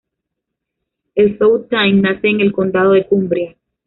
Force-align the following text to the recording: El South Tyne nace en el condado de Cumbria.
El 1.13 1.37
South 1.37 1.67
Tyne 1.69 2.01
nace 2.01 2.27
en 2.27 2.41
el 2.41 2.51
condado 2.53 2.93
de 2.93 3.05
Cumbria. 3.05 3.55